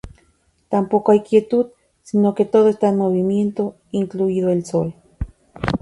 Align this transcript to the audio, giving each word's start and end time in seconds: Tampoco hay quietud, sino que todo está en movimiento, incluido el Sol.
Tampoco 0.67 1.11
hay 1.11 1.21
quietud, 1.21 1.67
sino 2.01 2.33
que 2.33 2.45
todo 2.45 2.69
está 2.69 2.89
en 2.89 2.97
movimiento, 2.97 3.75
incluido 3.91 4.49
el 4.49 4.65
Sol. 4.65 4.95